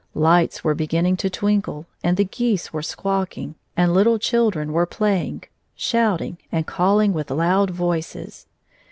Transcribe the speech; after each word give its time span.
Lights 0.15 0.63
were 0.63 0.73
beginning 0.73 1.15
to 1.17 1.29
twinkle, 1.29 1.85
and 2.03 2.17
the 2.17 2.25
geese 2.25 2.73
were 2.73 2.81
squawking, 2.81 3.53
and 3.77 3.93
little 3.93 4.17
children 4.17 4.73
were 4.73 4.87
playing, 4.87 5.43
shout 5.75 6.21
ing, 6.21 6.39
and 6.51 6.65
calling 6.65 7.13
with 7.13 7.29
loud 7.29 7.69
voices. 7.69 8.47